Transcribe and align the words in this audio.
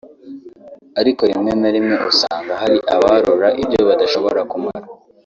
ariko 0.99 1.21
rimwe 1.29 1.51
na 1.61 1.69
rimwe 1.75 1.95
usanga 2.11 2.51
hari 2.61 2.77
abarura 2.95 3.47
ibyo 3.61 3.81
badashobora 3.89 4.41
kumara 4.51 4.87